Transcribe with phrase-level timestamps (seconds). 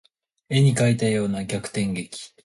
[0.49, 2.33] 絵に描いたような逆転劇